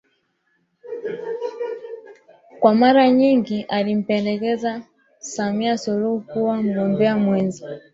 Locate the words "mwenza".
7.17-7.67